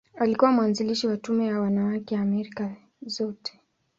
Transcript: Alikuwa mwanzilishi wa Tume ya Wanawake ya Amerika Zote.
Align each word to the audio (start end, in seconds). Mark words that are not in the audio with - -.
Alikuwa 0.15 0.51
mwanzilishi 0.51 1.07
wa 1.07 1.17
Tume 1.17 1.45
ya 1.45 1.61
Wanawake 1.61 2.15
ya 2.15 2.21
Amerika 2.21 2.75
Zote. 3.01 3.59